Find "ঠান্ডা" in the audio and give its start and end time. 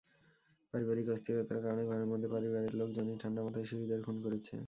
3.21-3.41